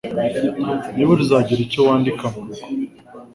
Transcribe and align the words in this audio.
Nibura 0.95 1.21
uzagira 1.25 1.59
icyo 1.65 1.79
wandika 1.87 2.25
murugo. 2.33 2.65